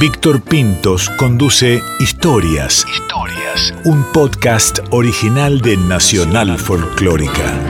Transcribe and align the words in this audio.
Víctor 0.00 0.40
Pintos 0.40 1.10
conduce 1.18 1.82
Historias. 1.98 2.86
Historias. 2.88 3.74
Un 3.84 4.02
podcast 4.14 4.78
original 4.92 5.60
de 5.60 5.76
Nacional 5.76 6.56
Folclórica. 6.58 7.69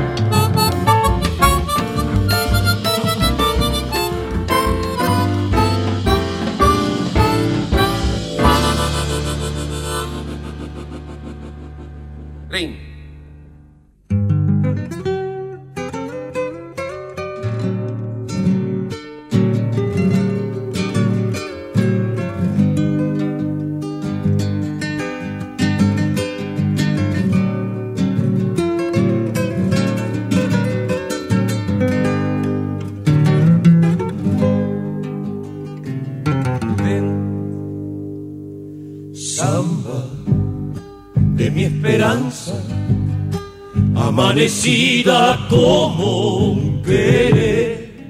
Como 45.49 46.71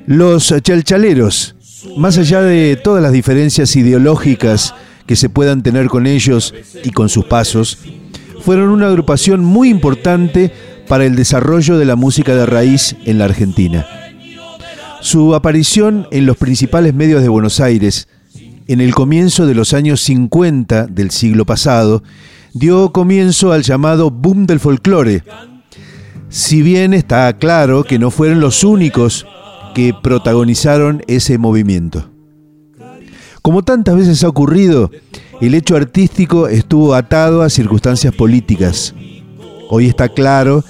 Los 0.06 0.54
chalchaleros, 0.62 1.54
más 1.96 2.18
allá 2.18 2.42
de 2.42 2.76
todas 2.76 3.02
las 3.02 3.12
diferencias 3.12 3.76
ideológicas 3.76 4.74
que 5.06 5.16
se 5.16 5.28
puedan 5.28 5.62
tener 5.62 5.86
con 5.88 6.06
ellos 6.06 6.54
y 6.82 6.90
con 6.90 7.08
sus 7.08 7.24
pasos, 7.24 7.78
fueron 8.40 8.70
una 8.70 8.88
agrupación 8.88 9.44
muy 9.44 9.68
importante 9.68 10.52
para 10.88 11.04
el 11.04 11.16
desarrollo 11.16 11.78
de 11.78 11.84
la 11.84 11.96
música 11.96 12.34
de 12.34 12.46
raíz 12.46 12.96
en 13.04 13.18
la 13.18 13.26
Argentina. 13.26 13.86
Su 15.00 15.34
aparición 15.34 16.06
en 16.10 16.26
los 16.26 16.36
principales 16.36 16.94
medios 16.94 17.22
de 17.22 17.28
Buenos 17.28 17.60
Aires 17.60 18.08
en 18.72 18.80
el 18.80 18.94
comienzo 18.94 19.46
de 19.48 19.54
los 19.54 19.74
años 19.74 20.00
50 20.02 20.86
del 20.86 21.10
siglo 21.10 21.44
pasado 21.44 22.04
dio 22.52 22.92
comienzo 22.92 23.50
al 23.50 23.64
llamado 23.64 24.12
boom 24.12 24.46
del 24.46 24.60
folclore, 24.60 25.24
si 26.28 26.62
bien 26.62 26.94
está 26.94 27.36
claro 27.36 27.82
que 27.82 27.98
no 27.98 28.12
fueron 28.12 28.38
los 28.38 28.62
únicos 28.62 29.26
que 29.74 29.92
protagonizaron 30.00 31.02
ese 31.08 31.36
movimiento. 31.36 32.10
Como 33.42 33.64
tantas 33.64 33.96
veces 33.96 34.22
ha 34.22 34.28
ocurrido, 34.28 34.92
el 35.40 35.54
hecho 35.54 35.74
artístico 35.74 36.46
estuvo 36.46 36.94
atado 36.94 37.42
a 37.42 37.50
circunstancias 37.50 38.14
políticas. 38.14 38.94
Hoy 39.68 39.88
está 39.88 40.10
claro 40.10 40.62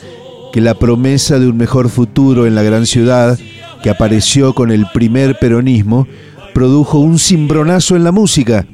que 0.55 0.63
la 0.63 0.73
promesa 0.73 1.39
de 1.39 1.49
un 1.49 1.59
mejor 1.59 1.91
futuro 1.91 2.47
en 2.47 2.55
la 2.55 2.63
gran 2.63 2.87
ciudad, 2.87 3.39
que 3.83 3.91
apareció 3.91 4.55
con 4.55 4.71
el 4.71 4.87
primer 4.95 5.39
peronismo, 5.39 6.07
produjo 6.55 6.99
un 6.99 7.19
cimbronazo 7.19 7.97
en 7.97 8.05
la 8.05 8.13
música, 8.13 8.67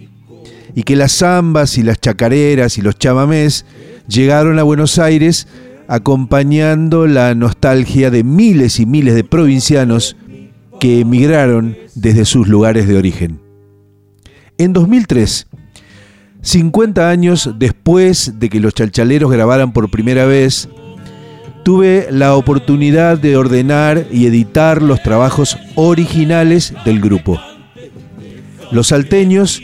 y 0.74 0.82
que 0.82 0.96
las 0.96 1.12
zambas 1.12 1.78
y 1.78 1.82
las 1.82 2.00
chacareras 2.00 2.76
y 2.78 2.82
los 2.82 2.98
chamamés 2.98 3.64
llegaron 4.08 4.58
a 4.58 4.62
Buenos 4.62 4.98
Aires 4.98 5.48
acompañando 5.88 7.06
la 7.06 7.34
nostalgia 7.34 8.10
de 8.10 8.24
miles 8.24 8.80
y 8.80 8.86
miles 8.86 9.14
de 9.14 9.24
provincianos 9.24 10.16
que 10.80 11.00
emigraron 11.00 11.76
desde 11.94 12.24
sus 12.24 12.48
lugares 12.48 12.86
de 12.86 12.96
origen. 12.96 13.40
En 14.58 14.72
2003, 14.72 15.46
50 16.42 17.08
años 17.08 17.50
después 17.58 18.38
de 18.38 18.48
que 18.48 18.60
los 18.60 18.74
chalchaleros 18.74 19.30
grabaran 19.30 19.72
por 19.72 19.90
primera 19.90 20.26
vez, 20.26 20.68
tuve 21.64 22.06
la 22.10 22.36
oportunidad 22.36 23.18
de 23.18 23.36
ordenar 23.36 24.06
y 24.10 24.26
editar 24.26 24.82
los 24.82 25.02
trabajos 25.02 25.58
originales 25.74 26.74
del 26.84 27.00
grupo. 27.00 27.40
Los 28.70 28.88
salteños, 28.88 29.62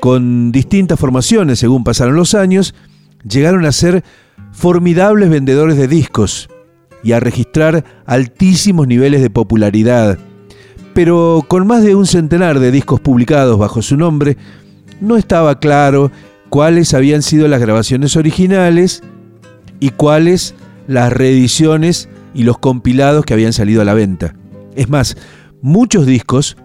con 0.00 0.52
distintas 0.52 0.98
formaciones 0.98 1.58
según 1.58 1.84
pasaron 1.84 2.16
los 2.16 2.34
años, 2.34 2.74
llegaron 3.28 3.64
a 3.64 3.72
ser 3.72 4.04
formidables 4.52 5.30
vendedores 5.30 5.76
de 5.76 5.88
discos 5.88 6.48
y 7.02 7.12
a 7.12 7.20
registrar 7.20 7.84
altísimos 8.06 8.86
niveles 8.86 9.22
de 9.22 9.30
popularidad. 9.30 10.18
Pero 10.94 11.44
con 11.48 11.66
más 11.66 11.82
de 11.82 11.94
un 11.94 12.06
centenar 12.06 12.60
de 12.60 12.70
discos 12.70 13.00
publicados 13.00 13.58
bajo 13.58 13.82
su 13.82 13.96
nombre, 13.96 14.36
no 15.00 15.16
estaba 15.16 15.58
claro 15.58 16.10
cuáles 16.48 16.94
habían 16.94 17.22
sido 17.22 17.48
las 17.48 17.60
grabaciones 17.60 18.16
originales 18.16 19.02
y 19.80 19.90
cuáles 19.90 20.54
las 20.86 21.12
reediciones 21.12 22.08
y 22.32 22.44
los 22.44 22.58
compilados 22.58 23.24
que 23.24 23.34
habían 23.34 23.52
salido 23.52 23.82
a 23.82 23.84
la 23.84 23.94
venta. 23.94 24.34
Es 24.76 24.88
más, 24.88 25.16
muchos 25.60 26.06
discos 26.06 26.56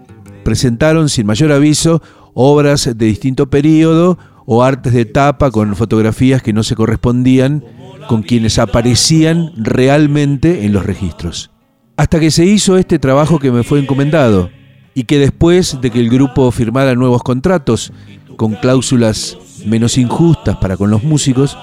presentaron 0.44 1.10
sin 1.10 1.26
mayor 1.26 1.52
aviso 1.52 2.02
obras 2.34 2.86
de 2.96 3.06
distinto 3.06 3.50
periodo 3.50 4.18
o 4.46 4.64
artes 4.64 4.94
de 4.94 5.06
tapa 5.06 5.52
con 5.52 5.76
fotografías 5.76 6.42
que 6.42 6.54
no 6.54 6.64
se 6.64 6.76
correspondían 6.76 7.64
con 8.08 8.24
quienes 8.24 8.58
aparecían 8.58 9.52
realmente 9.56 10.66
en 10.66 10.74
los 10.74 10.86
registros. 10.86 11.52
Hasta 11.98 12.20
que 12.20 12.32
se 12.32 12.46
hizo 12.46 12.78
este 12.78 12.98
trabajo 12.98 13.40
que 13.40 13.52
me 13.52 13.64
fue 13.64 13.80
encomendado 13.80 14.50
y 14.96 15.04
que 15.04 15.20
después 15.20 15.80
de 15.82 15.92
que 15.92 16.00
el 16.00 16.10
grupo 16.10 16.50
firmara 16.52 16.96
nuevos 16.96 17.22
contratos 17.24 17.94
con 18.38 18.56
cláusulas 18.56 19.38
menos 19.66 19.98
injustas 19.98 20.58
para 20.58 20.78
con 20.78 20.90
los 20.90 21.04
músicos, 21.04 21.58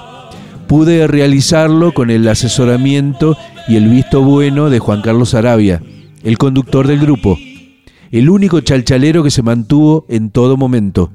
pude 0.69 1.07
realizarlo 1.07 1.93
con 1.93 2.11
el 2.11 2.29
asesoramiento 2.29 3.37
y 3.67 3.77
el 3.77 3.89
visto 3.89 4.23
bueno 4.23 4.71
de 4.71 4.79
Juan 4.79 5.01
Carlos 5.03 5.35
Arabia, 5.35 5.83
el 6.23 6.39
conductor 6.39 6.87
del 6.87 7.01
grupo, 7.01 7.39
el 8.19 8.31
único 8.31 8.61
chalchalero 8.61 9.23
que 9.23 9.31
se 9.31 9.43
mantuvo 9.43 10.07
en 10.09 10.31
todo 10.31 10.57
momento, 10.57 11.11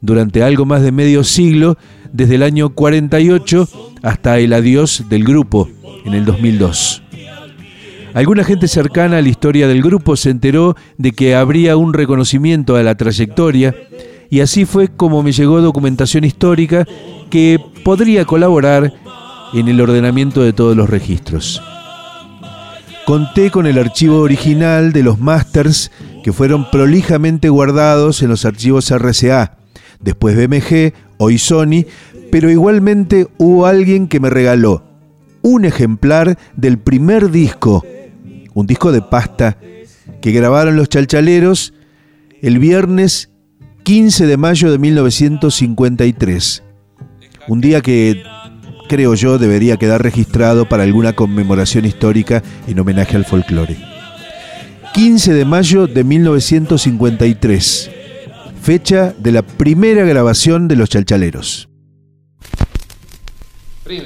durante 0.00 0.42
algo 0.42 0.64
más 0.64 0.82
de 0.82 0.92
medio 0.92 1.24
siglo, 1.24 1.76
desde 2.12 2.36
el 2.36 2.42
año 2.42 2.70
48 2.70 3.68
hasta 4.02 4.38
el 4.38 4.52
adiós 4.52 5.04
del 5.08 5.24
grupo 5.24 5.68
en 6.04 6.14
el 6.14 6.24
2002. 6.24 7.02
Alguna 8.14 8.42
gente 8.42 8.66
cercana 8.66 9.18
a 9.18 9.22
la 9.22 9.28
historia 9.28 9.68
del 9.68 9.82
grupo 9.82 10.16
se 10.16 10.30
enteró 10.30 10.76
de 10.98 11.12
que 11.12 11.36
habría 11.36 11.76
un 11.76 11.94
reconocimiento 11.94 12.74
a 12.74 12.82
la 12.82 12.96
trayectoria 12.96 13.74
y 14.30 14.40
así 14.40 14.64
fue 14.64 14.88
como 14.88 15.22
me 15.22 15.32
llegó 15.32 15.60
documentación 15.60 16.24
histórica 16.24 16.86
que 17.30 17.60
podría 17.84 18.24
colaborar 18.24 18.92
en 19.52 19.68
el 19.68 19.80
ordenamiento 19.80 20.42
de 20.42 20.52
todos 20.52 20.76
los 20.76 20.90
registros. 20.90 21.62
Conté 23.06 23.50
con 23.50 23.66
el 23.66 23.78
archivo 23.78 24.20
original 24.20 24.92
de 24.92 25.02
los 25.02 25.18
masters 25.18 25.90
que 26.22 26.32
fueron 26.32 26.70
prolijamente 26.70 27.48
guardados 27.48 28.22
en 28.22 28.30
los 28.30 28.44
archivos 28.44 28.90
RCA, 28.90 29.58
después 30.00 30.36
BMG, 30.36 30.92
hoy 31.18 31.38
Sony, 31.38 31.86
pero 32.30 32.50
igualmente 32.50 33.26
hubo 33.38 33.66
alguien 33.66 34.08
que 34.08 34.20
me 34.20 34.30
regaló 34.30 34.84
un 35.42 35.64
ejemplar 35.64 36.38
del 36.56 36.78
primer 36.78 37.30
disco, 37.30 37.84
un 38.54 38.66
disco 38.66 38.92
de 38.92 39.02
pasta, 39.02 39.58
que 40.20 40.32
grabaron 40.32 40.76
los 40.76 40.88
chalchaleros 40.88 41.72
el 42.42 42.58
viernes 42.58 43.30
15 43.84 44.26
de 44.26 44.36
mayo 44.36 44.70
de 44.70 44.78
1953. 44.78 46.62
Un 47.48 47.60
día 47.60 47.80
que 47.80 48.22
creo 48.88 49.14
yo 49.14 49.38
debería 49.38 49.76
quedar 49.76 50.02
registrado 50.02 50.68
para 50.68 50.82
alguna 50.82 51.14
conmemoración 51.14 51.84
histórica 51.84 52.42
en 52.66 52.78
homenaje 52.78 53.16
al 53.16 53.24
folclore. 53.24 53.99
15 54.94 55.32
de 55.32 55.44
mayo 55.44 55.86
de 55.86 56.04
1953 56.04 57.90
fecha 58.60 59.14
de 59.18 59.32
la 59.32 59.42
primera 59.42 60.04
grabación 60.04 60.68
de 60.68 60.76
Los 60.76 60.90
Chalchaleros. 60.90 61.68
si 63.86 64.02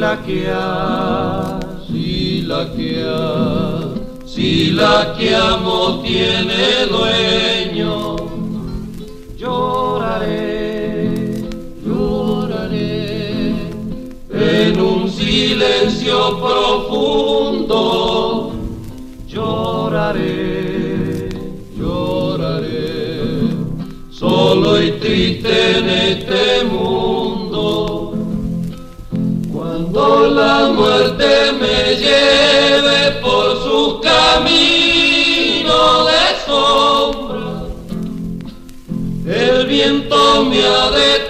La 0.00 0.16
chearo, 0.24 1.60
si 1.86 2.46
la 2.46 2.64
che 2.74 3.02
ha, 3.04 3.92
si 4.24 4.72
la 4.80 5.12
silaquear, 5.12 5.20
silaqueamo 5.20 6.00
tiene 6.00 6.86
dueño. 6.88 8.16
Lloraré, 9.36 11.44
lloraré, 11.84 13.52
en 14.32 14.80
un 14.80 15.10
silencio 15.10 16.40
profundo. 16.40 17.82
Lloraré, 19.28 21.28
lloraré, 21.76 23.50
solo 24.10 24.82
y 24.82 24.92
triste 24.92 25.76
en 25.76 25.90
este 25.90 26.64
mundo. 26.64 27.19
La 30.30 30.68
muerte 30.68 31.52
me 31.60 31.96
lleve 31.96 33.10
por 33.20 33.62
su 33.62 34.00
camino 34.00 35.78
de 36.04 36.22
sombra, 36.46 37.62
el 39.26 39.66
viento 39.66 40.44
me 40.44 40.64
ha 40.64 40.90
de 40.90 41.29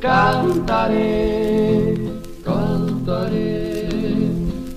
Cantaré, 0.00 1.96
cantaré 2.44 3.88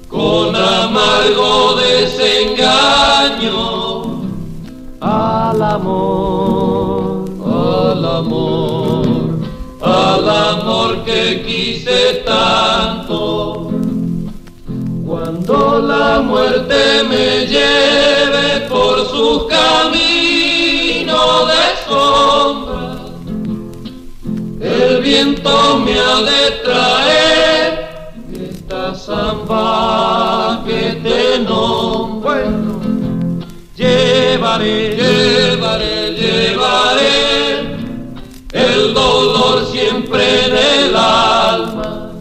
con 0.08 0.56
amargo 0.56 1.76
desengaño 1.76 2.74
al 5.02 5.62
amor, 5.62 7.30
al 7.46 8.06
amor, 8.06 9.08
al 9.82 10.30
amor 10.30 11.04
que 11.04 11.44
quise 11.46 12.24
tanto. 12.26 13.72
Cuando 15.06 15.80
la 15.80 16.22
muerte 16.22 17.04
me 17.10 17.46
lleve 17.46 18.68
por 18.70 19.06
su 19.08 19.48
camino 19.48 19.89
viento 25.40 25.80
me 25.80 25.94
ha 25.94 26.22
de 26.22 26.52
traer 26.64 27.90
esta 28.34 28.96
samba 28.96 30.64
que 30.66 31.00
te 31.04 31.44
nombro. 31.44 32.80
Llevaré, 33.76 34.96
llevaré, 34.96 36.12
llevaré 36.12 37.78
el 38.52 38.94
dolor 38.94 39.66
siempre 39.72 40.46
en 40.46 40.88
el 40.88 40.96
alma. 40.96 42.12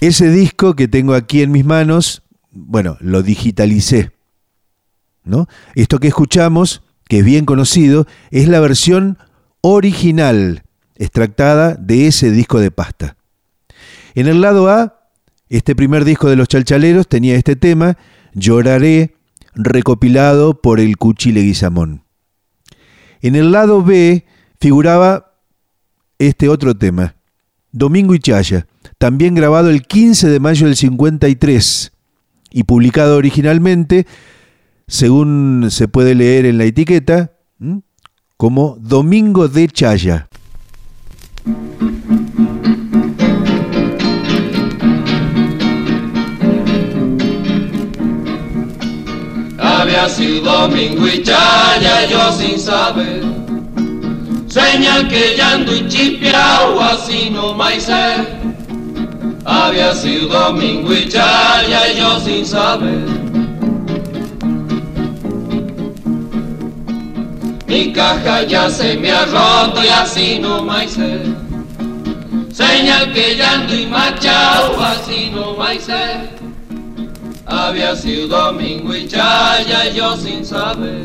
Ese 0.00 0.28
disco 0.30 0.74
que 0.74 0.88
tengo 0.88 1.14
aquí 1.14 1.42
en 1.42 1.52
mis 1.52 1.64
manos, 1.64 2.22
bueno, 2.50 2.96
lo 3.00 3.22
digitalicé. 3.22 4.10
¿no? 5.22 5.46
Esto 5.74 6.00
que 6.00 6.08
escuchamos, 6.08 6.82
que 7.08 7.20
es 7.20 7.24
bien 7.24 7.46
conocido, 7.46 8.06
es 8.30 8.48
la 8.48 8.60
versión 8.60 9.18
original, 9.62 10.63
extractada 10.96 11.74
de 11.74 12.06
ese 12.06 12.30
disco 12.30 12.60
de 12.60 12.70
pasta. 12.70 13.16
En 14.14 14.28
el 14.28 14.40
lado 14.40 14.68
A, 14.68 15.10
este 15.48 15.74
primer 15.74 16.04
disco 16.04 16.28
de 16.28 16.36
los 16.36 16.48
chalchaleros 16.48 17.08
tenía 17.08 17.36
este 17.36 17.56
tema, 17.56 17.98
Lloraré, 18.32 19.16
recopilado 19.54 20.60
por 20.60 20.80
el 20.80 20.96
Cuchi 20.96 21.32
Leguizamón. 21.32 22.04
En 23.20 23.36
el 23.36 23.52
lado 23.52 23.82
B 23.82 24.26
figuraba 24.60 25.34
este 26.18 26.48
otro 26.48 26.76
tema, 26.76 27.16
Domingo 27.72 28.14
y 28.14 28.18
Chaya, 28.18 28.66
también 28.98 29.34
grabado 29.34 29.70
el 29.70 29.82
15 29.82 30.28
de 30.28 30.40
mayo 30.40 30.66
del 30.66 30.76
53 30.76 31.92
y 32.50 32.62
publicado 32.64 33.16
originalmente, 33.16 34.06
según 34.86 35.68
se 35.70 35.88
puede 35.88 36.14
leer 36.14 36.46
en 36.46 36.58
la 36.58 36.64
etiqueta, 36.64 37.32
como 38.36 38.76
Domingo 38.80 39.48
de 39.48 39.68
Chaya. 39.68 40.28
Había 49.58 50.08
sido 50.08 50.40
domingo 50.40 51.06
y 51.06 51.22
chaya 51.22 52.06
yo 52.08 52.32
sin 52.32 52.58
saber. 52.58 53.22
Señal 54.46 55.06
que 55.08 55.36
ya 55.36 55.52
ando 55.52 55.74
y 55.74 55.86
chipiao 55.88 56.80
así 56.80 57.28
no 57.28 57.54
maicé 57.54 58.14
Había 59.44 59.94
sido 59.94 60.28
domingo 60.28 60.94
y 60.94 61.08
chaya 61.08 61.92
yo 61.92 62.20
sin 62.20 62.46
saber. 62.46 63.24
Mi 67.66 67.92
caja 67.92 68.44
ya 68.44 68.70
se 68.70 68.96
me 68.96 69.10
ha 69.10 69.24
roto 69.26 69.82
y 69.82 69.88
así 69.88 70.38
no 70.40 70.62
maicé 70.62 71.43
Señal 72.54 73.12
que 73.12 73.36
ya 73.36 73.54
ando 73.54 73.74
y 73.74 73.86
machao 73.86 74.80
así 74.80 75.30
no 75.34 75.56
maicé 75.56 76.30
había 77.46 77.94
sido 77.96 78.28
domingo 78.28 78.94
y 78.94 79.06
chaya 79.06 79.90
yo 79.90 80.16
sin 80.16 80.44
saber. 80.44 81.04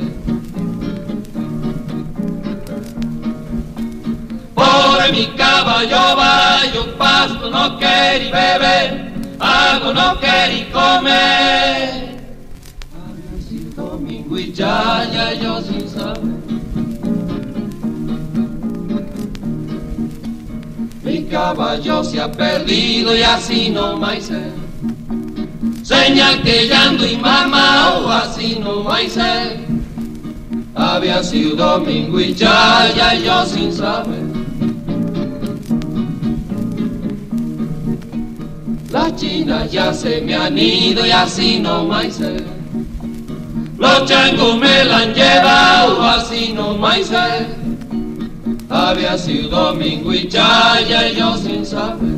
Por 4.53 5.12
mi 5.12 5.25
caballo 5.38 6.15
vaya 6.15 6.98
pasto 6.98 7.50
no 7.50 7.77
querí 7.77 8.32
beber, 8.32 9.12
algo 9.39 9.94
no 9.94 10.20
querí 10.20 10.65
comer. 10.72 12.20
Había 12.94 13.41
sido 13.48 13.89
domingo 13.89 14.38
y 14.38 14.53
chaya 14.53 15.34
yo 15.34 15.62
sin 15.62 15.89
saber. 15.89 16.38
Caballo 21.39 22.03
se 22.03 22.19
ha 22.19 22.29
perdido 22.29 23.15
y 23.15 23.22
así 23.22 23.69
no 23.69 23.96
más. 23.98 24.29
Señal 25.84 26.43
que 26.43 26.67
ya 26.67 26.89
ando 26.89 27.05
y 27.05 27.15
mamá 27.15 28.00
o 28.00 28.10
así 28.10 28.60
no 28.60 28.86
ser. 29.08 29.60
Había 30.75 31.24
sido 31.24 31.55
domingo 31.55 32.19
y 32.19 32.34
ya, 32.34 32.91
ya 32.93 33.13
yo 33.13 33.46
sin 33.46 33.72
saber. 33.72 34.25
Las 38.91 39.15
chinas 39.15 39.72
ya 39.72 39.93
se 39.93 40.22
me 40.22 40.36
han 40.36 40.58
ido 40.58 41.05
y 41.05 41.12
así 41.12 41.60
no 41.62 41.89
ser. 42.12 42.43
Los 43.77 44.05
changos 44.05 44.58
me 44.58 44.84
la 44.84 44.98
han 44.98 45.13
llevado 45.13 46.03
así 46.03 46.53
no 46.53 46.77
ser. 47.03 47.59
Había 48.70 49.18
sido 49.18 49.50
domingo 49.50 50.14
y 50.14 50.28
ya, 50.28 50.80
ya 50.88 51.10
yo 51.10 51.36
sin 51.38 51.66
saber. 51.66 52.18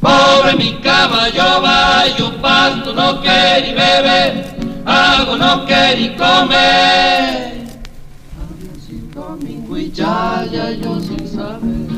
Pobre 0.00 0.56
mi 0.56 0.74
caballo 0.80 1.62
vaya 1.62 2.42
pasto 2.42 2.94
no 2.94 3.20
querí 3.22 3.72
beber, 3.72 4.56
algo 4.84 5.36
no 5.36 5.64
querí 5.64 6.14
comer. 6.16 7.66
Había 8.38 8.74
sido 8.86 9.22
domingo 9.28 9.76
y 9.78 9.90
ya, 9.90 10.46
ya 10.50 10.70
yo 10.70 11.00
sin 11.00 11.26
saber. 11.26 11.88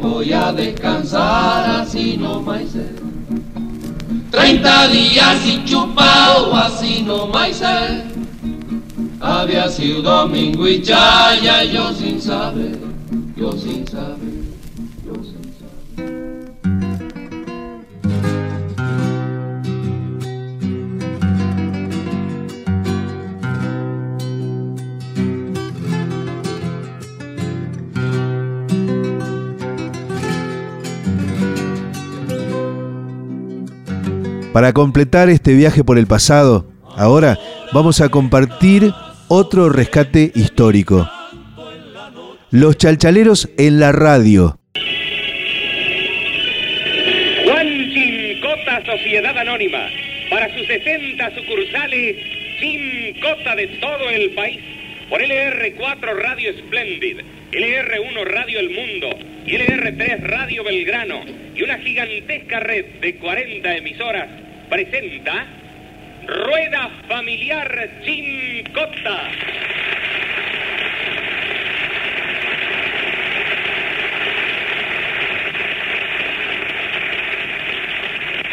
voy 0.00 0.32
a 0.32 0.52
descansar 0.52 1.82
así 1.82 2.16
no 2.16 2.40
más. 2.42 2.60
Treinta 4.30 4.86
días 4.88 5.44
y 5.44 5.64
chupao 5.64 6.54
así 6.54 7.02
no 7.02 7.26
más. 7.26 7.62
Había 9.20 9.68
sido 9.68 10.02
domingo 10.02 10.66
y 10.68 10.80
chaya, 10.82 11.64
yo 11.64 11.92
sin 11.92 12.20
saber, 12.20 12.78
yo 13.36 13.52
sin 13.52 13.79
Para 34.52 34.72
completar 34.72 35.28
este 35.28 35.54
viaje 35.54 35.84
por 35.84 35.96
el 35.96 36.08
pasado, 36.08 36.66
ahora 36.96 37.38
vamos 37.72 38.00
a 38.00 38.08
compartir 38.08 38.92
otro 39.28 39.68
rescate 39.68 40.32
histórico. 40.34 41.08
Los 42.50 42.76
chalchaleros 42.76 43.48
en 43.58 43.78
la 43.78 43.92
radio. 43.92 44.58
Juan 47.44 47.68
Chincota 47.94 48.84
Sociedad 48.86 49.38
Anónima, 49.38 49.86
para 50.30 50.52
sus 50.52 50.66
60 50.66 51.30
sucursales, 51.36 52.16
Chincota 52.58 53.54
de 53.54 53.68
todo 53.80 54.10
el 54.10 54.30
país, 54.34 54.58
por 55.08 55.20
LR4 55.20 56.22
Radio 56.22 56.52
Splendid, 56.58 57.20
LR1 57.52 58.24
Radio 58.26 58.60
El 58.60 58.70
Mundo 58.70 59.10
y 59.44 59.56
LR3 59.56 60.20
Radio 60.20 60.62
Belgrano 60.62 61.24
y 61.52 61.62
una 61.62 61.78
gigantesca 61.78 62.60
red 62.60 62.84
de 63.00 63.16
40 63.16 63.76
emisoras 63.76 64.28
presenta 64.68 65.46
Rueda 66.28 66.90
Familiar 67.08 67.90
Chincota. 68.04 69.30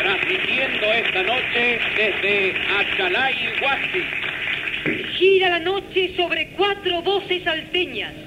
Transmitiendo 0.02 0.92
esta 0.92 1.22
noche 1.22 1.80
desde 1.96 2.56
Achalay, 2.80 3.36
Huasi. 3.62 5.08
Gira 5.20 5.50
la 5.50 5.60
noche 5.60 6.16
sobre 6.16 6.48
cuatro 6.58 7.04
voces 7.04 7.46
alteñas. 7.46 8.27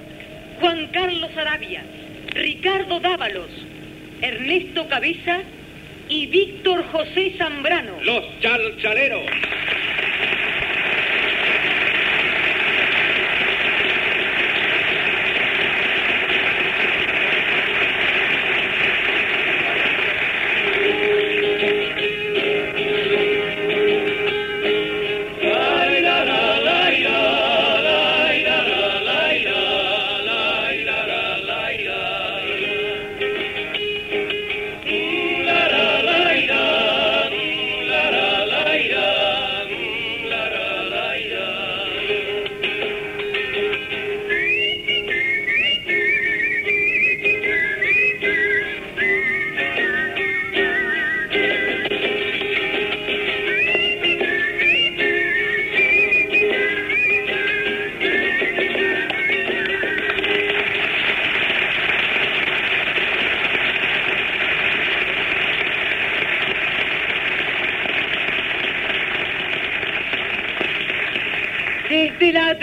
Juan 0.60 0.88
Carlos 0.88 1.30
Arabia, 1.36 1.82
Ricardo 2.34 3.00
Dávalos, 3.00 3.50
Ernesto 4.20 4.86
Cabeza 4.88 5.40
y 6.10 6.26
Víctor 6.26 6.84
José 6.92 7.34
Zambrano. 7.38 7.92
Los 8.02 8.22
chalchaleros. 8.40 9.49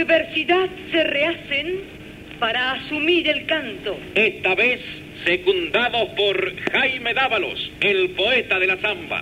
Adversidad 0.07 0.69
se 0.89 1.03
rehacen 1.03 1.81
para 2.39 2.71
asumir 2.73 3.27
el 3.27 3.45
canto. 3.45 3.97
Esta 4.15 4.55
vez 4.55 4.79
secundados 5.25 6.09
por 6.15 6.55
Jaime 6.71 7.13
Dávalos, 7.13 7.71
el 7.81 8.11
poeta 8.11 8.57
de 8.57 8.67
la 8.67 8.77
zamba. 8.77 9.21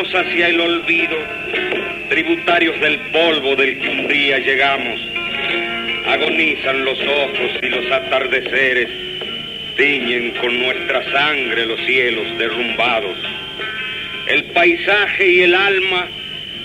Hacia 0.00 0.46
el 0.46 0.60
olvido, 0.60 1.16
tributarios 2.08 2.80
del 2.80 3.00
polvo 3.10 3.56
del 3.56 3.80
que 3.80 3.88
un 3.88 4.06
día 4.06 4.38
llegamos. 4.38 5.00
Agonizan 6.06 6.84
los 6.84 7.00
ojos 7.00 7.50
y 7.60 7.66
los 7.66 7.90
atardeceres 7.90 8.88
tiñen 9.76 10.30
con 10.40 10.56
nuestra 10.62 11.02
sangre 11.10 11.66
los 11.66 11.80
cielos 11.84 12.38
derrumbados. 12.38 13.18
El 14.28 14.44
paisaje 14.44 15.32
y 15.32 15.40
el 15.40 15.54
alma 15.56 16.06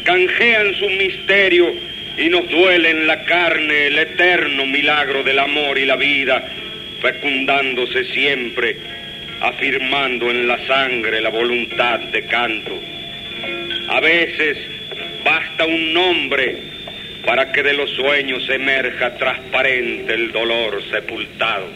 canjean 0.04 0.76
su 0.76 0.88
misterio 0.92 1.74
y 2.18 2.30
nos 2.30 2.48
duele 2.50 2.92
en 2.92 3.08
la 3.08 3.26
carne 3.26 3.88
el 3.88 3.98
eterno 3.98 4.68
milagro 4.68 5.24
del 5.24 5.40
amor 5.40 5.80
y 5.80 5.88
la 5.88 5.96
vida, 5.96 6.48
fecundándose 7.02 8.06
siempre, 8.14 8.78
afirmando 9.42 10.30
en 10.30 10.48
la 10.48 10.64
sangre 10.68 11.20
la 11.20 11.30
voluntad 11.30 12.00
de 12.00 12.22
canto. 12.28 12.80
A 13.94 14.00
veces 14.00 14.58
basta 15.24 15.68
un 15.68 15.94
nombre 15.94 16.64
para 17.28 17.52
que 17.52 17.62
de 17.62 17.74
los 17.74 17.92
sueños 17.92 18.50
emerja 18.50 19.14
transparente 19.18 20.16
el 20.16 20.32
dolor 20.32 20.82
sepultado. 20.90 21.68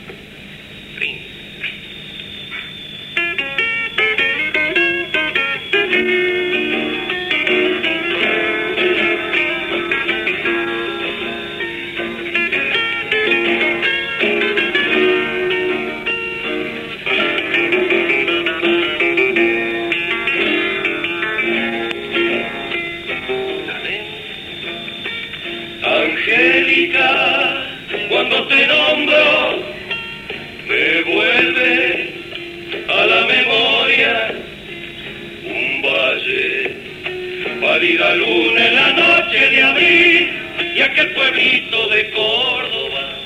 Aquel 40.87 41.09
pueblito 41.13 41.89
de 41.89 42.09
Córdoba. 42.11 43.19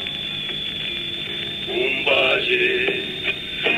Un 1.68 2.06
valle, 2.06 3.04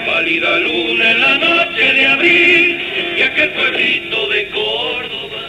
pálida 0.05 0.59
luna 0.59 1.11
en 1.11 1.21
la 1.21 1.37
noche 1.37 1.93
de 1.93 2.05
abril 2.05 2.81
y 3.17 3.21
aquel 3.21 3.49
pueblito 3.51 4.27
de 4.29 4.47
Córdoba. 4.49 5.43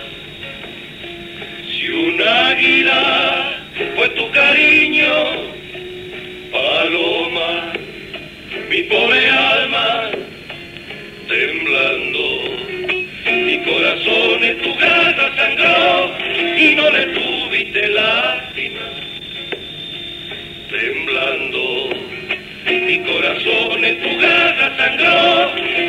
Si 1.70 1.88
un 1.88 2.20
águila 2.20 3.56
fue 3.96 4.08
tu 4.10 4.30
cariño, 4.32 5.14
paloma, 6.50 7.72
mi 8.68 8.82
pobre 8.84 9.30
alma, 9.30 10.10
temblando, 11.28 12.24
mi 13.46 13.58
corazón 13.64 14.44
en 14.44 14.58
tu 14.60 14.76
casa 14.76 15.30
sangró 15.36 16.24
y 16.56 16.74
no 16.74 16.90
le 16.90 17.06
tuviste 17.06 17.88
lástima, 17.88 18.23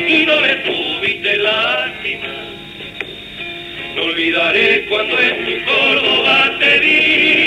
y 0.08 0.26
no 0.26 0.40
le 0.40 0.54
tuviste 0.56 1.36
lástima. 1.38 2.28
No 3.94 4.02
olvidaré 4.02 4.86
cuando 4.88 5.18
en 5.18 5.44
tu 5.44 5.64
Córdoba 5.64 6.52
te 6.58 6.78
vi 6.80 7.45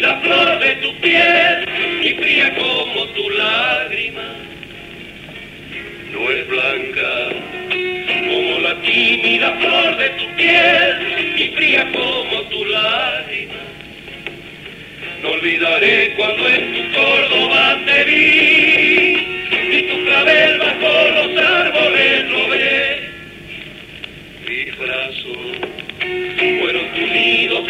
tímida 0.00 0.20
flor 0.22 0.58
de 0.60 0.74
tu 0.76 0.94
piel 1.00 1.68
y 2.02 2.14
fría 2.14 2.54
como 2.54 3.04
tu 3.08 3.28
lágrima 3.30 4.34
no 6.10 6.30
es 6.30 6.48
blanca 6.48 7.28
como 8.08 8.58
la 8.60 8.80
tímida 8.80 9.52
flor 9.60 9.96
de 9.98 10.08
tu 10.10 10.36
piel 10.36 11.34
y 11.36 11.48
fría 11.54 11.86
como 11.92 12.40
tu 12.48 12.64
lágrima 12.64 13.60
no 15.22 15.32
olvidaré 15.32 16.14
cuando 16.16 16.48
en 16.48 16.74
tu 16.74 16.98
Córdoba 16.98 17.78
te 17.84 18.04
vi 18.04 19.26
y 19.52 19.82
tu 19.82 20.04
clavel 20.06 20.58
bajo 20.60 21.10
los 21.14 21.44
árboles 21.44 22.30
lo 22.30 22.48
ve. 22.48 23.10
Mis 24.48 24.78
brazos 24.78 25.60
fueron 26.58 26.86
tu 26.94 27.00
nido, 27.00 27.66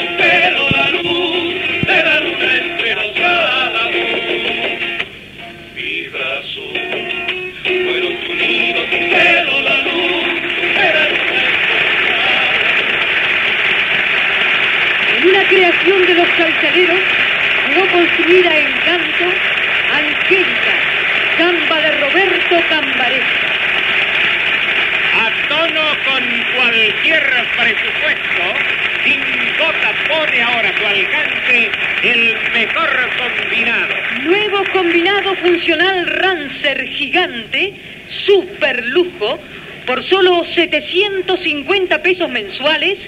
salsaderos, 16.70 17.00
no 17.74 17.86
construida 17.92 18.58
en 18.58 18.72
canto, 18.84 19.24
Angélica, 19.92 20.74
samba 21.38 21.80
de 21.80 21.90
Roberto 22.00 22.56
Cambaré. 22.68 23.22
A 25.12 25.48
tono 25.48 25.82
con 26.04 26.24
cualquier 26.56 27.22
presupuesto, 27.56 28.42
Gota 29.58 29.92
pone 30.08 30.42
ahora 30.42 30.68
a 30.68 30.78
su 30.78 30.86
alcance 30.86 31.70
el 32.02 32.38
mejor 32.52 33.10
combinado. 33.18 33.94
Nuevo 34.22 34.64
combinado 34.72 35.34
funcional 35.36 36.06
Rancer 36.06 36.86
gigante, 36.88 37.74
super 38.26 38.84
lujo, 38.86 39.38
por 39.86 40.04
solo 40.08 40.44
750 40.54 42.02
pesos 42.02 42.28
mensuales, 42.30 42.98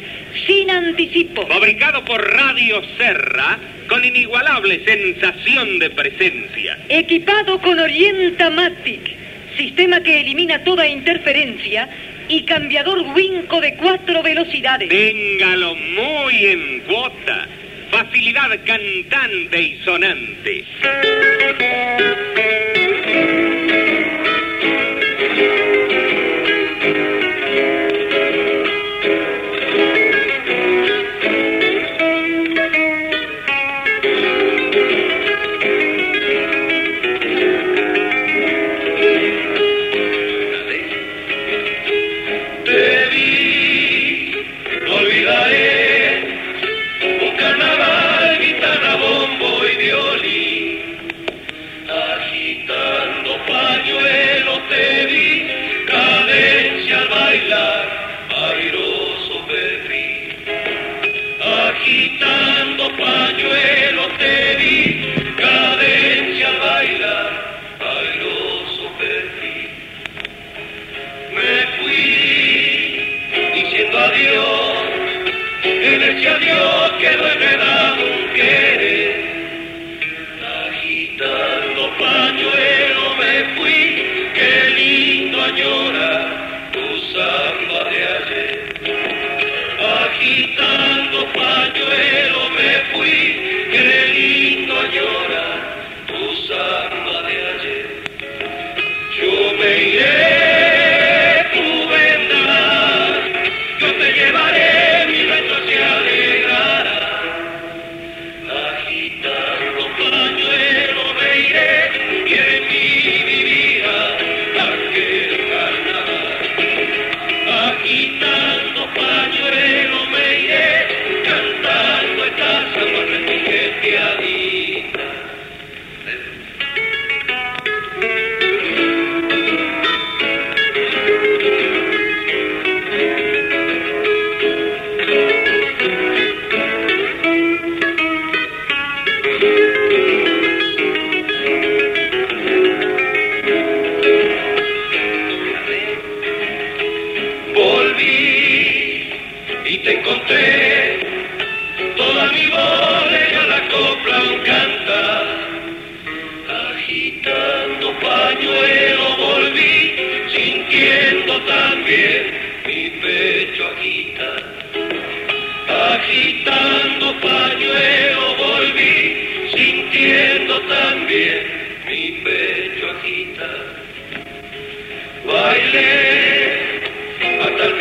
sin 0.46 0.70
anticipo. 0.70 1.46
Fabricado 1.46 2.04
por 2.04 2.20
Radio 2.20 2.82
Serra, 2.96 3.58
con 3.88 4.04
inigualable 4.04 4.84
sensación 4.84 5.78
de 5.78 5.90
presencia. 5.90 6.78
Equipado 6.88 7.60
con 7.60 7.78
Orientamatic, 7.78 9.16
sistema 9.56 10.02
que 10.02 10.20
elimina 10.20 10.64
toda 10.64 10.86
interferencia 10.86 11.88
y 12.28 12.42
cambiador 12.44 13.00
Winco 13.14 13.60
de 13.60 13.74
cuatro 13.74 14.22
velocidades. 14.22 14.88
Téngalo 14.88 15.74
muy 15.74 16.46
en 16.46 16.80
cuota. 16.80 17.46
Facilidad 17.90 18.48
cantante 18.64 19.60
y 19.60 19.78
sonante. 19.84 20.64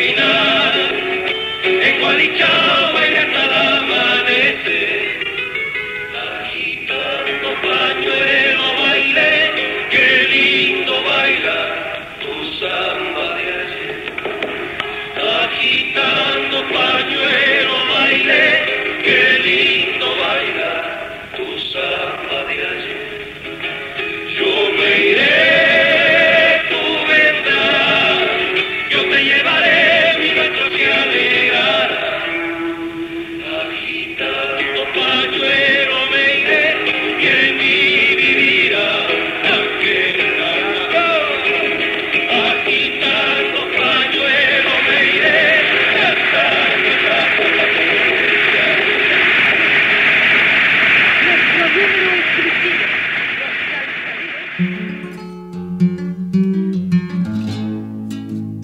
Hasta 0.02 0.10
el 0.10 0.14
final, 0.14 1.82
en 1.82 2.00
Gualichao 2.00 2.91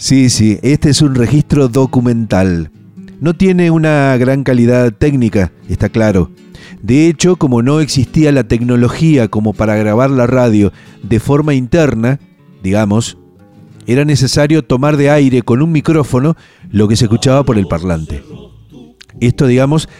Sí, 0.08 0.30
sí, 0.30 0.58
este 0.62 0.88
es 0.88 1.02
un 1.02 1.14
registro 1.14 1.68
documental. 1.68 2.70
No 3.20 3.34
tiene 3.34 3.70
una 3.70 4.16
gran 4.16 4.42
calidad 4.42 4.90
técnica, 4.90 5.52
está 5.68 5.90
claro. 5.90 6.30
De 6.80 7.08
hecho, 7.08 7.36
como 7.36 7.60
no 7.60 7.80
existía 7.80 8.32
la 8.32 8.44
tecnología 8.44 9.28
como 9.28 9.52
para 9.52 9.76
grabar 9.76 10.08
la 10.08 10.26
radio 10.26 10.72
de 11.02 11.20
forma 11.20 11.52
interna, 11.52 12.20
digamos, 12.62 13.18
era 13.86 14.06
necesario 14.06 14.64
tomar 14.64 14.96
de 14.96 15.10
aire 15.10 15.42
con 15.42 15.60
un 15.60 15.72
micrófono 15.72 16.38
lo 16.70 16.88
que 16.88 16.96
se 16.96 17.04
escuchaba 17.04 17.44
por 17.44 17.58
el 17.58 17.66
parlante. 17.66 18.24
Esto, 19.20 19.46
digamos, 19.46 19.90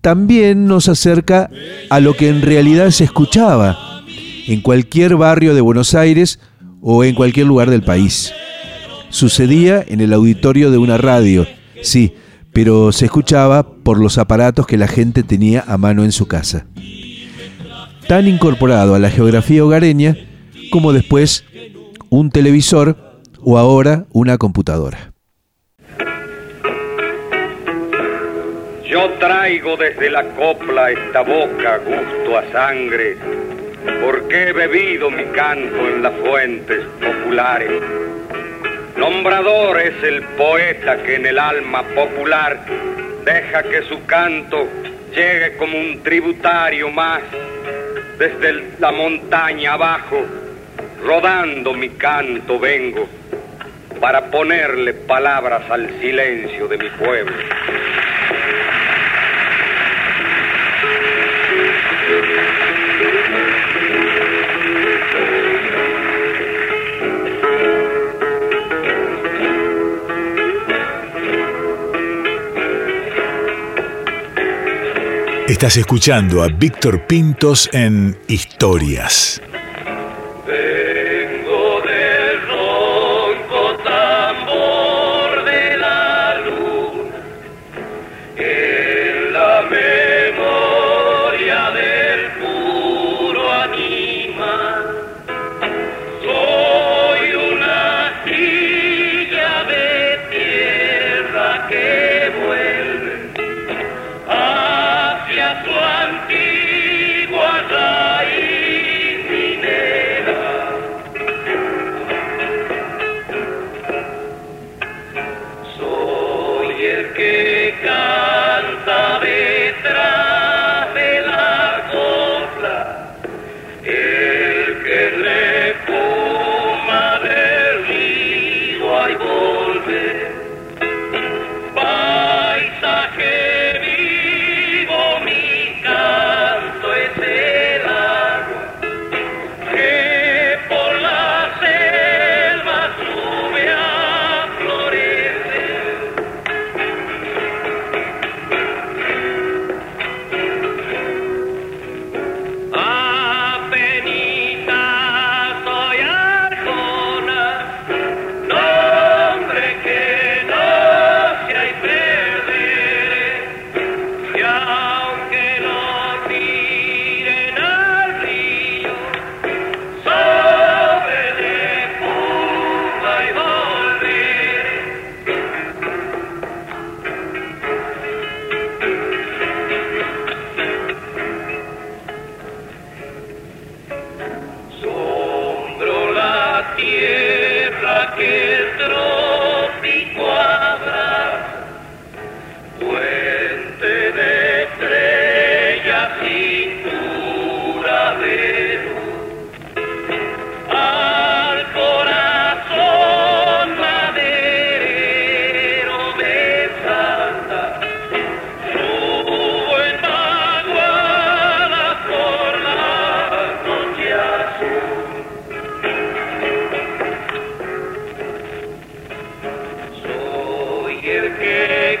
también 0.00 0.66
nos 0.66 0.88
acerca 0.88 1.50
a 1.90 1.98
lo 1.98 2.14
que 2.14 2.28
en 2.28 2.42
realidad 2.42 2.90
se 2.90 3.02
escuchaba 3.02 3.76
en 4.46 4.60
cualquier 4.60 5.16
barrio 5.16 5.52
de 5.52 5.62
Buenos 5.62 5.96
Aires 5.96 6.38
o 6.80 7.02
en 7.02 7.16
cualquier 7.16 7.48
lugar 7.48 7.70
del 7.70 7.82
país. 7.82 8.32
Sucedía 9.10 9.84
en 9.86 10.00
el 10.00 10.12
auditorio 10.12 10.70
de 10.70 10.78
una 10.78 10.98
radio, 10.98 11.46
sí, 11.82 12.14
pero 12.52 12.92
se 12.92 13.06
escuchaba 13.06 13.62
por 13.62 13.98
los 13.98 14.18
aparatos 14.18 14.66
que 14.66 14.76
la 14.76 14.88
gente 14.88 15.22
tenía 15.22 15.64
a 15.66 15.78
mano 15.78 16.04
en 16.04 16.12
su 16.12 16.26
casa. 16.26 16.66
Tan 18.06 18.26
incorporado 18.26 18.94
a 18.94 18.98
la 18.98 19.10
geografía 19.10 19.64
hogareña 19.64 20.16
como 20.70 20.92
después 20.92 21.44
un 22.10 22.30
televisor 22.30 22.96
o 23.40 23.58
ahora 23.58 24.06
una 24.12 24.38
computadora. 24.38 25.12
Yo 28.88 29.10
traigo 29.20 29.76
desde 29.76 30.10
la 30.10 30.24
copla 30.34 30.90
esta 30.90 31.20
boca 31.20 31.78
gusto 31.78 32.38
a 32.38 32.50
sangre, 32.50 33.16
porque 34.02 34.48
he 34.48 34.52
bebido 34.52 35.10
mi 35.10 35.24
canto 35.24 35.88
en 35.88 36.02
las 36.02 36.14
fuentes 36.26 36.84
populares. 36.98 37.82
Nombrador 38.98 39.80
es 39.80 40.02
el 40.02 40.22
poeta 40.36 41.00
que 41.04 41.14
en 41.14 41.26
el 41.26 41.38
alma 41.38 41.84
popular 41.84 42.58
deja 43.24 43.62
que 43.62 43.82
su 43.82 44.04
canto 44.06 44.66
llegue 45.14 45.56
como 45.56 45.78
un 45.78 46.02
tributario 46.02 46.90
más 46.90 47.22
desde 48.18 48.72
la 48.80 48.90
montaña 48.90 49.74
abajo, 49.74 50.26
rodando 51.04 51.74
mi 51.74 51.90
canto 51.90 52.58
vengo 52.58 53.08
para 54.00 54.32
ponerle 54.32 54.94
palabras 54.94 55.62
al 55.70 55.88
silencio 56.00 56.66
de 56.66 56.78
mi 56.78 56.88
pueblo. 56.90 57.36
Estás 75.48 75.78
escuchando 75.78 76.42
a 76.42 76.48
Víctor 76.48 77.06
Pintos 77.06 77.70
en 77.72 78.18
Historias. 78.28 79.40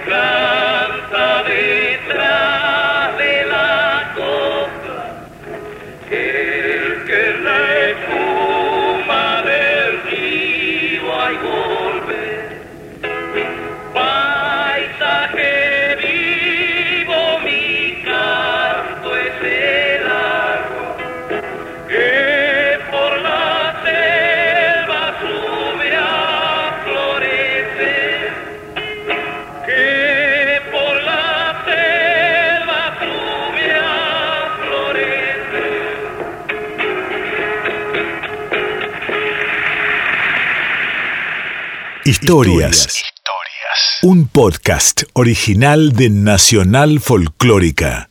America. 0.06 0.37
Historias. 42.28 43.02
Un 44.02 44.28
podcast 44.28 45.04
original 45.14 45.94
de 45.94 46.10
Nacional 46.10 47.00
Folclórica. 47.00 48.07